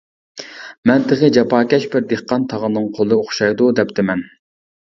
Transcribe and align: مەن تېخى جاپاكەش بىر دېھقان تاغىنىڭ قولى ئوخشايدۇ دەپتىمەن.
مەن 0.91 1.03
تېخى 1.11 1.29
جاپاكەش 1.35 1.85
بىر 1.97 2.07
دېھقان 2.13 2.49
تاغىنىڭ 2.55 2.89
قولى 2.99 3.19
ئوخشايدۇ 3.21 3.73
دەپتىمەن. 3.83 4.29